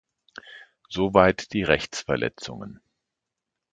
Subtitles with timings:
[0.89, 2.79] Soweit die Rechtsverletzungen.